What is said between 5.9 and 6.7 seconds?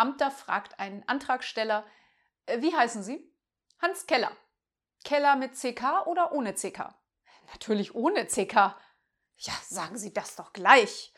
oder ohne